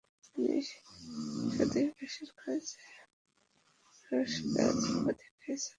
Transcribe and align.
তিনি 0.25 0.59
স্বদেশবাসীর 1.55 2.31
কাছে 2.39 2.79
"রসরাজ" 4.11 4.77
উপাধি 4.91 5.27
পেয়েছিলেন। 5.37 5.69